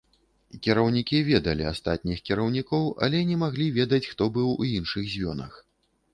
Кіраўнікі 0.67 1.19
ведалі 1.27 1.67
астатніх 1.71 2.23
кіраўнікоў, 2.31 2.89
але 3.09 3.23
не 3.33 3.37
маглі 3.43 3.67
ведаць, 3.77 4.01
хто 4.15 4.23
быў 4.41 4.49
у 4.59 4.69
іншых 4.73 5.03
звёнах. 5.15 5.53